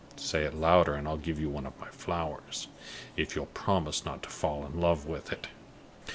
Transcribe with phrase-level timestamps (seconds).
[0.15, 2.67] Say it louder, and I'll give you one of my flowers,
[3.15, 5.49] if you'll promise not to fall in love with it."